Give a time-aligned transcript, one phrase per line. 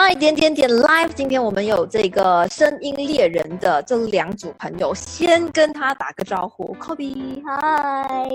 [0.00, 8.26] My 点点点 Live，今天我们有这个声音猎人的这两组朋友，先跟他打个招呼，Kobe，嗨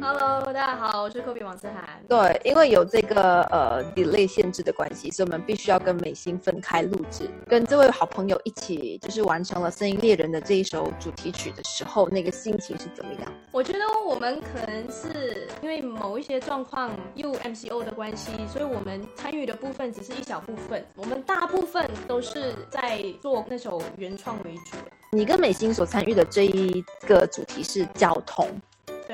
[0.00, 2.02] ，Hello，大家好，我是 Kobe 王思涵。
[2.08, 7.30] 对，因为有这个呃 delay 限制的关系，所以我们必须要跟美心分开录制。
[7.46, 13.32] 跟这位好朋友一起就是完成了声音猎人的这一首主题曲的时候，那个心情是怎么样？
[13.52, 20.84] 我觉得我们可能是因为某一些状况，又 MCO 的关系，所以我们参与的部分只是一小部分。
[20.96, 24.76] 我们大部分都是在做那首原创为主。
[25.12, 28.48] 你跟美心所参与的这一个主题是交通。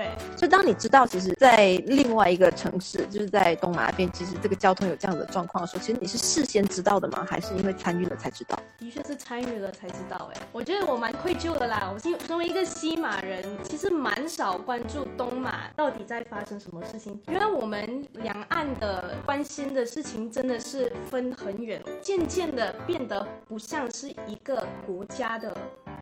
[0.09, 7.27] 对，所以当你知道，其实，在另外一个城市，就是在东马那边，其实这个交通有这样的状况的时候，其实你是事先知道的吗？
[7.29, 8.59] 还是因为参与了才知道？
[8.79, 10.31] 的确是参与了才知道。
[10.35, 11.91] 哎，我觉得我蛮愧疚的啦。
[11.93, 17.21] 我是身为一个西马人，其实蛮少关注东马到底在发生什么事情。
[17.27, 25.55] 原来我们两岸的关心的事情真的是分很远，渐渐的变得不像是一个国家的。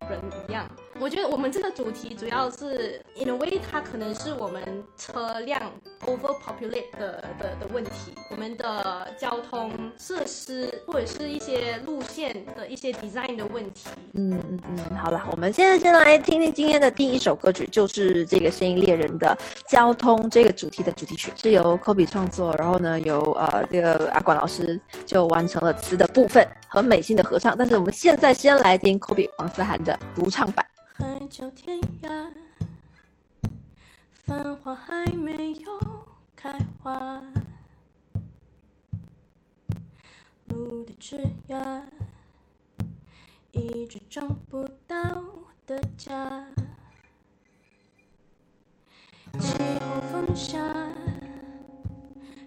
[0.09, 0.65] 人一样，
[0.99, 5.61] 我觉得我们这个主题主要是，in a way，它可能是我们车辆
[6.05, 13.87] overpopulate 的的的问题，我们的交通设施或者是一些路线的一些 design 的问题。
[14.13, 27.55] 嗯嗯嗯，好了，我们现在先来听听今天的第一首歌曲，就是这个声音猎人的交通这个主题的主题曲，是由 Kobe 创作，然后呢，由呃这个阿管老师就完成了词的部分和美心的合唱。
[27.57, 29.96] 但是我们现在先来听 Kobe 王思涵的。
[30.15, 30.65] 独唱版。
[30.93, 32.33] 海角天涯，
[34.11, 35.79] 繁花还没有
[36.35, 37.21] 开花，
[40.45, 41.83] 路的枝桠，
[43.51, 44.97] 一直找不到
[45.65, 46.47] 的家。
[49.39, 50.57] 气候风沙，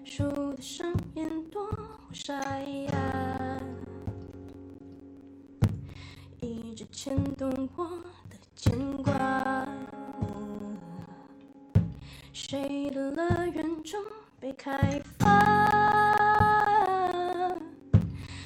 [0.04, 1.70] 树的上面多
[2.12, 2.89] 沙哑。
[7.02, 7.86] 牵动我
[8.28, 9.66] 的牵挂，
[12.30, 13.98] 谁的乐园中
[14.38, 15.26] 被开发？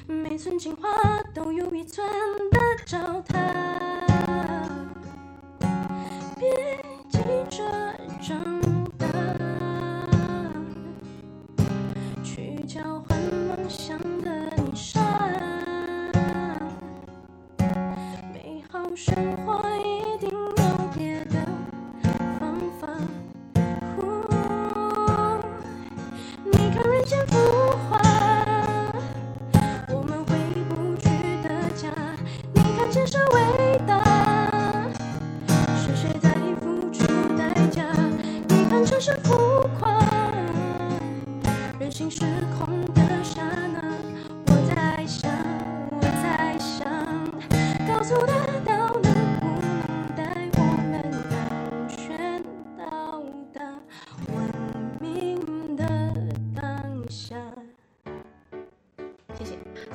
[0.07, 0.87] 每寸情话
[1.33, 2.09] 都有一寸
[2.49, 3.54] 的糟蹋，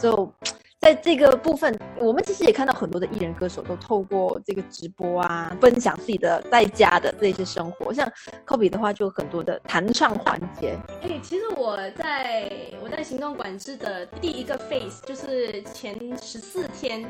[0.01, 0.33] 就
[0.81, 7.93] 在这个部分，我们其实也看到很多的艺人歌手都透过这个直播啊，分享自己的在家的这些生活。
[7.93, 8.11] 像
[8.47, 10.79] Kobe 的话，就很多的弹唱环节。
[11.03, 12.51] 哎，其实我在
[12.83, 17.05] 我在行动管制的第一个 phase，就是前十四天。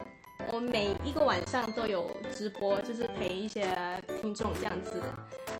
[0.52, 3.66] 我每一个晚上都有直播，就是陪一些
[4.20, 5.02] 听众这样子。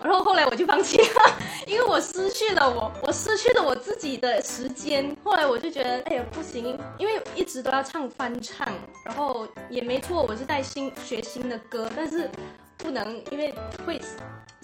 [0.02, 5.16] 然后后来我就放弃了，因为我失去了我，我失去了我自己的时间。
[5.22, 8.66] 后来我就觉得，哎呀不行，因为一直都要唱翻唱，
[9.04, 12.30] 然后也没错，我是在新学新的歌，但是
[12.76, 13.54] 不能因为
[13.86, 14.00] 会。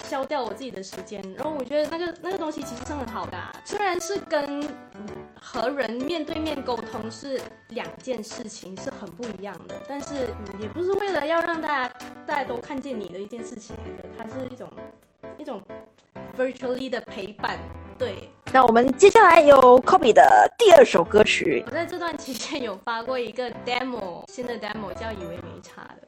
[0.04, 4.62] 消掉我自己的时间，然后我觉得那个那个东西其实是很好的，虽然是跟
[5.40, 10.14] 和人面对面沟通是两件事情，是很不一样的，但是
[10.60, 11.94] 也不是为了要让大家
[12.26, 14.70] 大家都看见你的一件事情来的，它是一种
[15.38, 15.62] 一种
[16.36, 17.58] virtually 的陪伴。
[17.98, 26.06] 对，那我们接下来有 Kobe 的第二首歌曲，我在这段期间有发过一个 demo，新的 demo 叫以为没差的。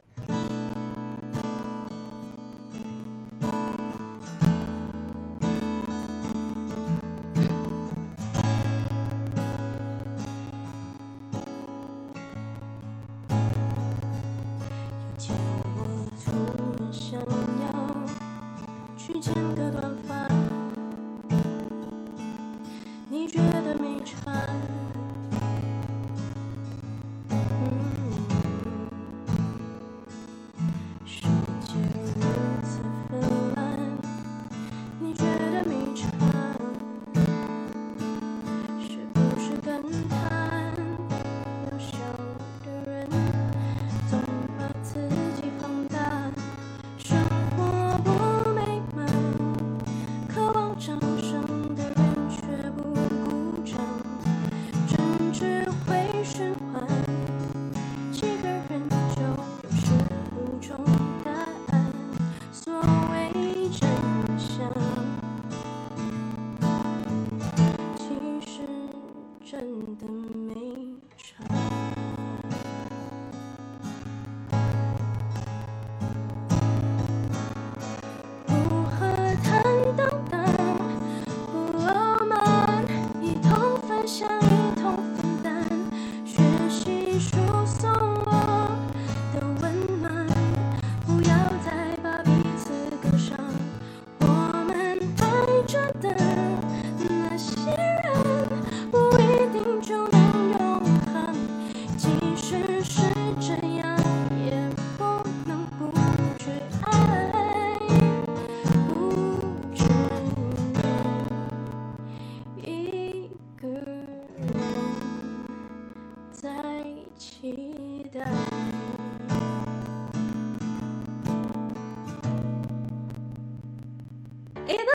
[87.19, 87.48] show.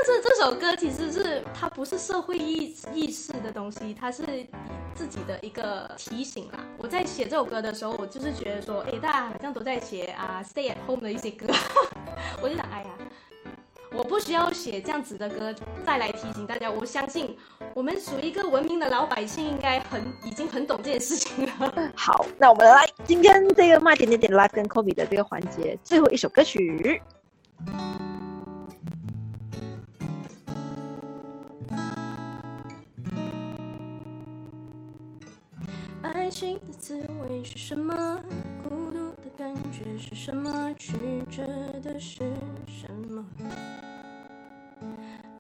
[0.03, 4.23] 是这首歌其实是它不是社会意意识的东西，它是
[4.93, 6.59] 自己的一个提醒啦。
[6.77, 11.47] 我在写这首歌的时候，我就是觉得说，哎，大家好像都在写啊，stay at home 的一些歌，
[12.41, 12.89] 我就想，哎呀，
[13.93, 15.53] 我不需要写这样子的歌
[15.85, 16.69] 再来提醒大家。
[16.69, 17.37] 我相信
[17.73, 21.91] 我们属于一个文明的老百姓，应该很已经很懂这件事情了。
[21.95, 27.01] 好，那我们来今天这个麦点点点 live 跟 Kobe 的这个环节，最后一首歌曲。
[36.33, 37.93] 爱情的滋味是什么？
[38.63, 40.73] 孤独的感觉是什么？
[40.73, 40.95] 曲
[41.29, 41.45] 折
[41.83, 42.23] 的是
[42.65, 43.23] 什么？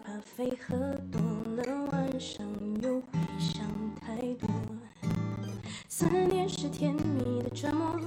[0.05, 0.77] 咖啡喝
[1.11, 1.19] 多
[1.55, 2.45] 了，晚上
[2.83, 3.07] 又会
[3.39, 3.65] 想
[3.99, 4.47] 太多。
[5.89, 7.99] 思念是甜蜜的折磨，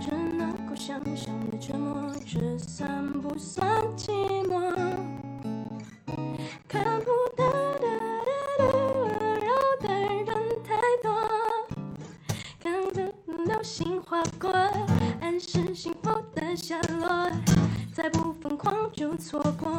[0.00, 4.12] 真能够想象的折磨，这算不算寂
[4.44, 4.57] 寞？
[19.28, 19.77] 错过，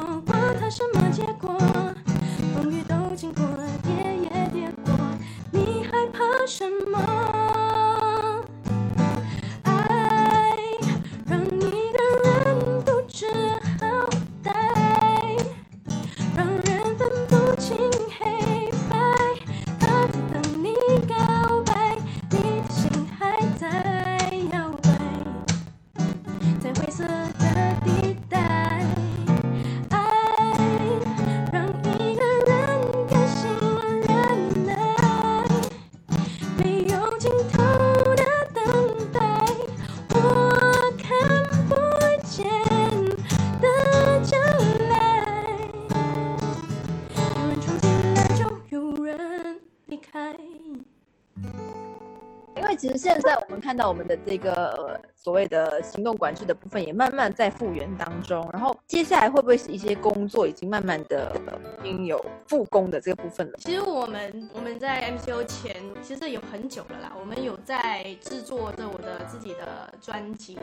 [52.79, 54.97] 其实现在我们看到我们的这个、
[55.29, 61.39] 所谓的行动管制的部分也慢慢在复原当中，然后接下来会不会是一些工作已经慢慢的
[61.83, 63.53] 已经有复工的这个部分了？
[63.59, 70.57] 其实我们我们在 MCO 前其实有很久了啦，我们有在制作着我的自己的专辑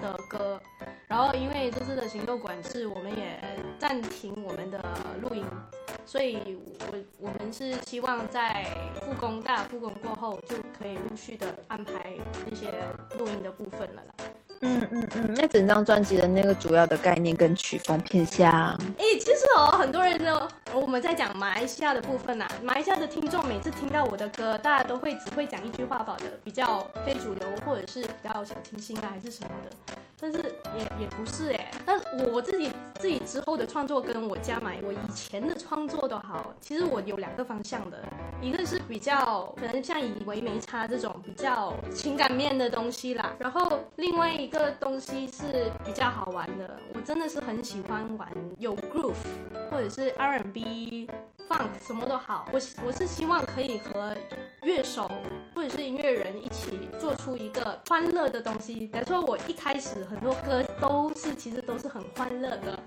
[0.00, 0.60] 的歌，
[1.08, 3.40] 然后因为这次的行动管制，我们也
[3.80, 4.80] 暂停我们的
[5.22, 5.44] 录音，
[6.06, 6.56] 所以
[6.92, 8.64] 我我们是希望在
[9.00, 12.14] 复工大复工过后就可以陆续的安排
[12.48, 12.68] 那些
[13.18, 14.24] 录音的部分了啦。
[14.66, 18.50] 嗯嗯嗯，那整张专辑的那个主要的概念跟曲风偏向，
[18.96, 29.96] 诶，其实哦，很多人呢我们在讲马来西亚的部分呐、马来西亚的听众每次听到我的歌，大家都会只会讲一句话吧的，比较非主流或者是比较小清新啊，还是什么的。
[30.18, 30.38] 但是
[30.78, 32.00] 也也不是哎，但
[32.32, 37.98] 我自己自己之后的创作跟我加埋我以前的创作都好，其实我有两个方向的，
[38.44, 49.14] 一个是比较可能像以为没差这种比较情感面的东西啦，然后另外一个东西是比较好玩的，我真的是很喜欢玩有 groove
[49.70, 51.08] 或者是 R&B。
[51.48, 54.16] 放什么都好，我我是希望可以和
[54.62, 55.10] 乐手
[55.54, 58.74] 或者是音乐人一起做出一个欢乐的东西。
[58.74, 62.78] 比如说我一开始很多歌都是其实都是很欢乐的，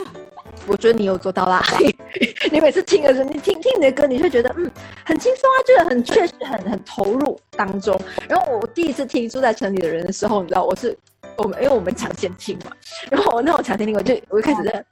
[0.68, 1.62] 我觉得你有做到啦。
[2.52, 4.70] 你每次听的时候，你听听你的歌，你就觉得嗯
[5.04, 7.98] 很轻松啊，觉得很确实很很投入当中。
[8.28, 10.96] 然后我第一次听住在城里的人的时候，你知道我是
[11.36, 12.72] 我们因为我们抢先听嘛，
[13.10, 14.84] 然后我那种抢先听，我就我就开始在。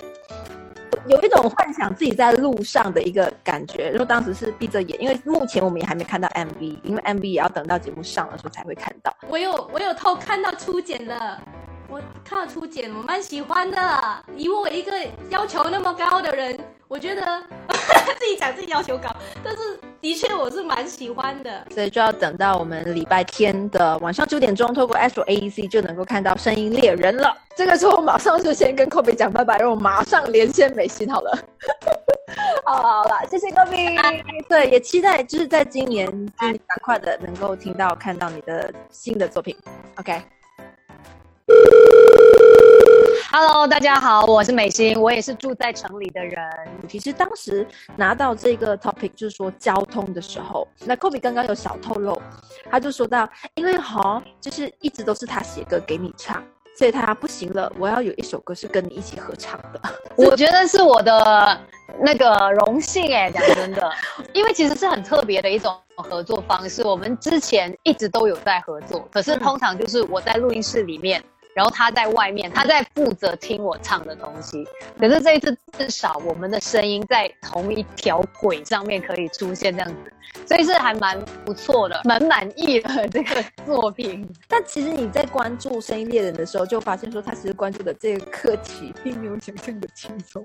[1.08, 9.14] 有一种幻想自己在路上的一个感觉，然后当时是闭着眼，因为目前我们也还没看到 MV，因为 MV 也要等到节目上的时候才会看到。
[9.28, 11.38] 我有我有偷看到初剪的，
[11.92, 13.78] 我看到初剪，我蛮喜欢的。
[14.34, 14.92] 以我一个
[15.28, 16.58] 要求那么高的人，
[16.88, 17.22] 我觉得
[18.18, 21.66] 自己讲自己要求高，但是的确我是蛮喜欢的。
[21.70, 27.36] 所以就要等到我们礼拜天的晚上九点钟，透过 Astro AEC 就能够看到声音猎人了。
[27.54, 31.38] 这个时候马上就先跟 Kobe 讲拜拜，然后马上连线美心好了。
[32.64, 34.42] 好了好了，谢谢 Kobe。
[34.48, 39.54] 对，也期待就是在今年，今年赶快的能够听到看到你的新的作品。
[39.96, 40.22] OK。
[43.34, 46.38] Hello，大家好，我是美心，我也是住在城里的人。
[46.86, 47.66] 其实当时
[47.96, 52.20] 拿到这个 topic 就是说交通的时候，那 Kobe 刚刚有小透露，
[52.70, 56.44] 他就说到，因为哈，就是一直都是他写歌给你唱，
[56.76, 59.80] 所以他不行了，我要有一首歌是跟你一起合唱的。
[60.14, 61.58] 我 觉得是我的
[62.00, 63.90] 那个荣幸哎，讲真的，
[64.34, 66.84] 因为其实是很特别的一种合作方式。
[66.84, 71.24] 我们之前一直都有在合作，可是通常就是我在录音室里面。
[71.54, 74.66] 然后他在外面，他在负责听我唱的东西。
[74.98, 84.26] 可是这一次至少我们的声音在同一条轨上面可以出现这样子，所以是还蛮不错的，蛮满意的 这个作品。
[84.48, 90.42] 但其实你在关注《声音猎人》的时候，就发现说他其实关注的这个课题并没有想象的轻松，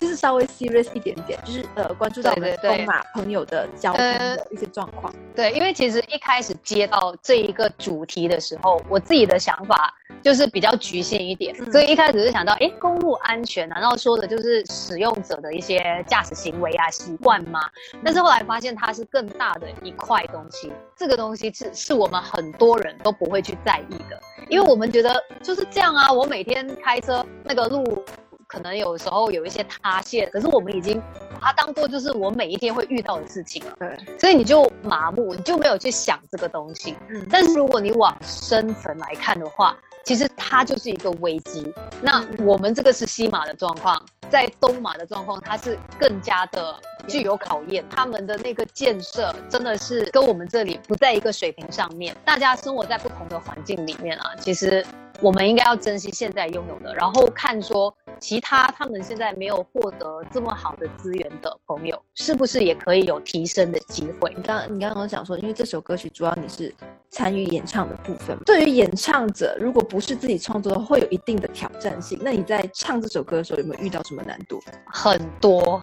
[0.00, 5.14] 就是稍微 serious 一点点，就是呃关注到我们东马朋友的交通的一些状况。
[5.36, 10.39] 对，因为其实一开始接到这一个主题的时候，我自己的想法就是。
[10.40, 17.60] 是比较局限一点，所以一开始是想到，哎，公路安全难道说的就是使用者的一些驾驶行为啊、习惯吗？
[18.02, 24.18] 但是后来发现它是更大的一块东西，这个东西是是我们很多人都不会去在意的，
[24.48, 28.02] 因为我们觉得就是这样啊，我每天开车那个路
[28.46, 31.00] 可能有时候有一些塌陷，可是我们已经
[31.38, 36.96] 把它当做就是我每一天会遇到的事情了，对，所以你就麻木，你就没有去想这个东西。
[37.10, 41.72] 嗯，但是如果你往深层来看的话，其实它就是一个危机。
[42.02, 46.74] 那我们这个是西马的状况，在东马的状况，它是更加的
[47.06, 47.84] 具有考验。
[47.90, 52.16] 他们的那个建设真的是跟我们这里不在一个水平上面。
[52.24, 54.84] 大家生活在不同的环境里面啊，其实
[55.20, 57.94] 我们应该要珍惜现在拥有的，然后看说。
[58.20, 64.32] 其他他们现在没有获得这么好的资源的朋友，是不是也可以有提升的机会？
[64.36, 66.72] 你刚你刚刚讲说，因为这首歌曲主要你是
[67.10, 72.18] 参与演唱的部分，对于演唱者，如果不是自己创作的，会有一定的挑战性。
[72.22, 74.60] 那你在唱这首歌的时候，有没有遇到什么难度？
[74.86, 75.80] 很多，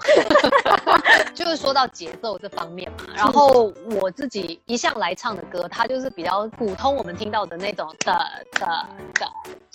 [1.34, 3.06] 就是说到节奏这方面嘛。
[3.16, 8.14] 然后我自己一向来唱的歌，它就是比较普通，我们听到的那种的
[8.52, 8.68] 的
[9.16, 9.28] 的。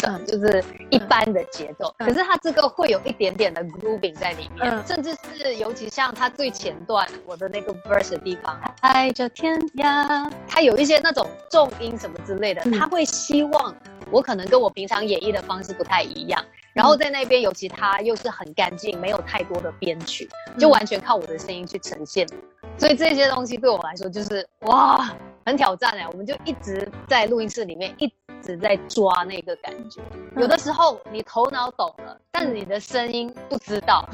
[0.04, 13.74] 嗯，就是一般的节奏，可是它这个会有一点点的 grooving 在里面，甚至是尤其像它最前段我的那个 verse 的地方，爱着天涯，它有一些那种重音什么之类的，他会希望
[14.10, 20.28] 我可能跟我平常演绎的方式不太一样，然后在那边尤其它又是很干净，没有太多的编曲，
[20.58, 22.26] 就完全靠我的声音去呈现，
[22.78, 25.10] 所以这些东西对我来说就是哇，
[25.46, 28.12] 很挑战哎，我们就一直在录音室里面一。
[28.42, 30.00] 直在抓那个感觉，
[30.36, 34.08] 有的时候你头脑懂了，但你的声音不知道，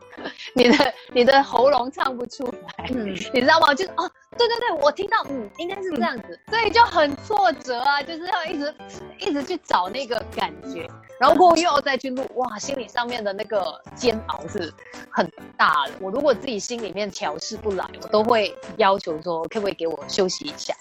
[0.54, 2.44] 你的你的喉咙唱不出
[2.78, 3.74] 来，你知道吗？
[3.74, 8.74] 就是哦，对对对，我听到，嗯，应该是这样子，所以就很挫折啊，就是要一直
[9.18, 10.88] 一直去找那个感觉，
[11.20, 14.72] 然后过后又要再去录，哇，心理上面的那个煎熬是
[15.10, 15.92] 很大的。
[16.00, 20.74] 我如果自己心里面调试不来，我都会要求说，可不可以给我休息一下。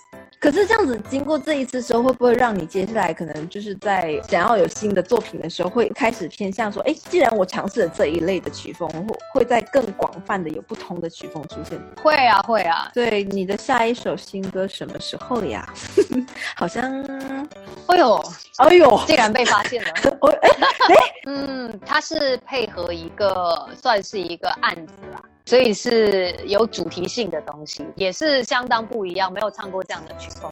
[0.43, 11.79] 可是这样子，经过这一次之后，会不会让你接下来可能就是在想要有新的作品的时候，会开始偏向说，哎，既然我尝试了这一类的曲风，会会在更广泛的有不同的曲风出现？
[12.03, 12.91] 会啊，会啊。
[12.93, 15.65] 对，你的下一首新歌什么时候呀？
[16.57, 16.91] 好像，
[17.87, 18.21] 哎呦，
[18.57, 19.89] 哎呦，竟然被发现了。
[20.41, 20.49] 哎，
[20.89, 20.95] 哎，
[21.27, 25.21] 嗯，它是配合一个，算是一个案子啦。
[25.45, 30.51] 所以是有主题性的东西，也是相当不一样，没有唱过这样的曲风，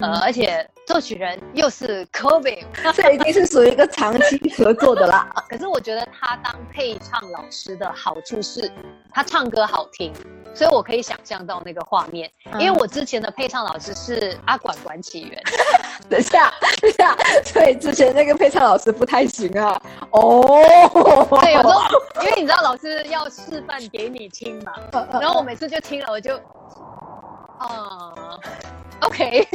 [0.00, 5.30] 呃，而且作曲人又是 Kobe， 这已经是属于一个长期合作的啦。
[5.48, 8.70] 可是我觉得他当配唱老师的好处是，
[9.10, 10.12] 他唱歌好听。
[10.54, 15.42] 所以我可以想象到那个画面，因为我之前的配唱老师是阿管管起源。
[16.08, 17.16] 等一下，等一下，
[17.52, 19.80] 对，之前那个配唱老师不太行啊。
[20.10, 20.42] 哦，
[21.40, 21.80] 对，有时候
[22.22, 24.72] 因为你知道老师要示范给你听嘛，
[25.20, 26.36] 然后我每次就听了，我就，
[27.58, 28.38] 啊。
[29.02, 29.48] OK，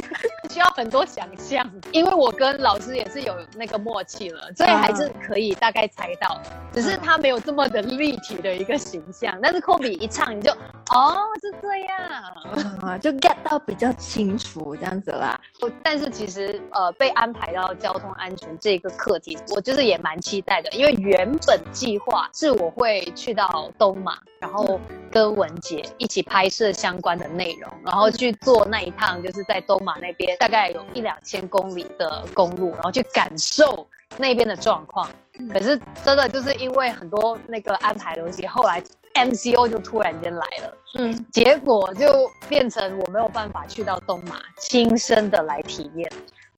[0.55, 6.39] 需要很多想象， 因为我跟老师也是有那个默契了，所以还是可以大概猜到，
[6.71, 9.37] 只是他没有这么的立体的一个形象。
[9.43, 12.79] 但是科比一唱，你就哦是这样。
[12.81, 15.37] 啊，就 get 到比较清楚这样子啦。
[15.83, 24.79] 但是其实呃被安排到交通安全这个课题，我就是也蛮期待的，因为原本计划是我会去到东马，然后
[25.15, 29.31] 跟文杰一起拍摄相关的内容，然后去做那一趟就。
[29.35, 35.09] 是在东马那边，大概有一两千公里的公路，然后去感受那边的状况。
[35.51, 38.81] 可是真的就是因为很多那个安排东西，后来
[39.13, 46.09] MCO 就突然间来了，嗯，结果就变成我没有办法去到东马亲身的来体验。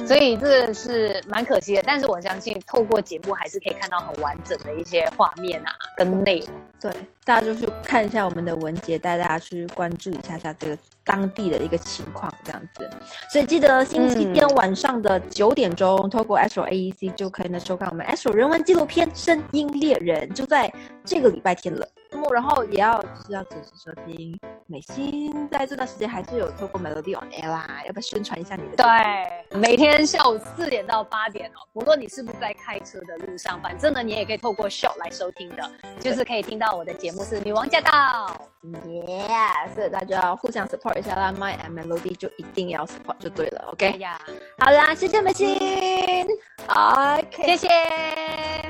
[0.06, 6.50] 所以这个是蛮可惜的，但是我相信透过节目还是可以看到很完整的一些画面啊，跟内容。
[6.80, 6.92] 对，
[7.28, 12.90] 大家就去看一下我们的文杰，带大家去关注一下下这个当地的一个情况，这样子。
[13.30, 20.72] 所以记得星期天晚上的九点钟，透过 Astro AEC 就可以呢收看我们 Astro 人文纪录片《声音猎人》，就在
[21.04, 21.86] 这个礼拜天了。
[22.14, 24.40] 目，然后也要是要准时收听。
[24.68, 28.84] 美心在这段时间还是有透过 Melody on air 啦，要不要宣传一下你的？
[28.84, 35.70] 对，每天下午四点到八点哦，不论你是不是在开车的路上，反正呢你也可以透过 show 来收听的，
[36.00, 38.48] 就是可以听到我的节目是女王驾到。
[38.86, 39.26] 耶，
[39.74, 43.98] 所以大家要互相 support 一下啦，My and Melody 就一定要 support 就对了，OK？
[44.00, 44.20] 呀，
[44.58, 46.28] 好啦，谢谢美心
[46.68, 48.67] ，OK，谢谢。